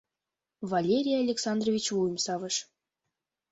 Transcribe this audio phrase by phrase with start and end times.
[0.71, 2.55] —Валерий Александрович вуйым савыш.